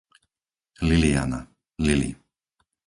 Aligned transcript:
Liliana, 0.89 1.41
Lili 1.77 2.09